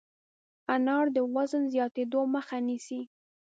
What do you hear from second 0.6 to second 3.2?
انار د وزن زیاتېدو مخه نیسي.